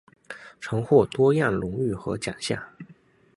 [0.59, 2.59] 曾获多样荣誉和奖项。